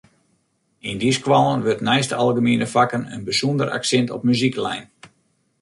Yn 0.89 0.97
dy 1.01 1.11
skoallen 1.15 1.63
wurdt 1.65 1.85
neist 1.87 2.11
de 2.11 2.17
algemiene 2.23 2.67
fakken 2.75 3.03
in 3.15 3.25
bysûnder 3.27 3.69
aksint 3.77 4.13
op 4.15 4.25
muzyk 4.25 4.55
lein. 4.65 4.85